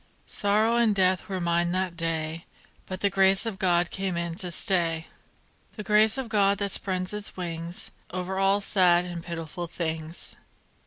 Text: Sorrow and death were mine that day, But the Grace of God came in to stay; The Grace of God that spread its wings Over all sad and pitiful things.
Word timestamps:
Sorrow 0.25 0.77
and 0.77 0.95
death 0.95 1.29
were 1.29 1.39
mine 1.39 1.73
that 1.73 1.95
day, 1.95 2.47
But 2.87 3.01
the 3.01 3.09
Grace 3.11 3.45
of 3.45 3.59
God 3.59 3.91
came 3.91 4.17
in 4.17 4.33
to 4.37 4.49
stay; 4.49 5.05
The 5.75 5.83
Grace 5.83 6.17
of 6.17 6.27
God 6.27 6.57
that 6.57 6.71
spread 6.71 7.13
its 7.13 7.37
wings 7.37 7.91
Over 8.09 8.39
all 8.39 8.61
sad 8.61 9.05
and 9.05 9.23
pitiful 9.23 9.67
things. 9.67 10.37